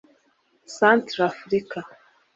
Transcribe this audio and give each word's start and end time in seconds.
Centrafrika 0.75 1.81